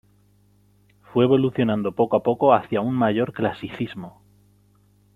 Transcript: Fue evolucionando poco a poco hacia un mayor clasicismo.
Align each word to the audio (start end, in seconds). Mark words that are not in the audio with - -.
Fue 1.03 1.25
evolucionando 1.25 1.91
poco 1.91 2.17
a 2.17 2.23
poco 2.23 2.55
hacia 2.55 2.81
un 2.81 2.95
mayor 2.95 3.33
clasicismo. 3.33 4.19